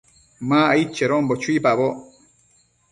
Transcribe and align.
Ma 0.47 0.59
aid 0.73 0.89
chedonbo 0.95 1.33
chuipaboc 1.41 1.95